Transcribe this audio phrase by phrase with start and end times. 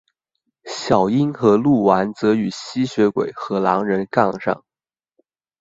[0.65, 4.63] 小樱和鹿丸则与吸血鬼和狼人杠上。